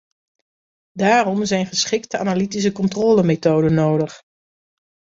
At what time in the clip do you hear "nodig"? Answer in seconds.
3.73-4.21